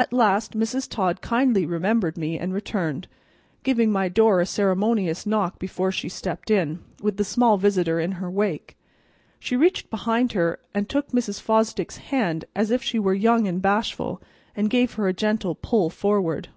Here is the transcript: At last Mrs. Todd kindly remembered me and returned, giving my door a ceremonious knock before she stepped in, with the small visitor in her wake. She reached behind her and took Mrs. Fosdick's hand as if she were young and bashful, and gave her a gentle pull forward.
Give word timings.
At 0.00 0.12
last 0.12 0.58
Mrs. 0.58 0.88
Todd 0.88 1.20
kindly 1.20 1.64
remembered 1.64 2.18
me 2.18 2.36
and 2.36 2.52
returned, 2.52 3.06
giving 3.62 3.92
my 3.92 4.08
door 4.08 4.40
a 4.40 4.44
ceremonious 4.46 5.26
knock 5.26 5.60
before 5.60 5.92
she 5.92 6.08
stepped 6.08 6.50
in, 6.50 6.80
with 7.00 7.18
the 7.18 7.24
small 7.24 7.56
visitor 7.56 8.00
in 8.00 8.10
her 8.18 8.28
wake. 8.28 8.76
She 9.38 9.54
reached 9.54 9.88
behind 9.88 10.32
her 10.32 10.58
and 10.74 10.88
took 10.88 11.10
Mrs. 11.10 11.40
Fosdick's 11.40 11.98
hand 11.98 12.46
as 12.56 12.72
if 12.72 12.82
she 12.82 12.98
were 12.98 13.14
young 13.14 13.46
and 13.46 13.62
bashful, 13.62 14.20
and 14.56 14.68
gave 14.68 14.94
her 14.94 15.06
a 15.06 15.12
gentle 15.12 15.54
pull 15.54 15.88
forward. 15.88 16.48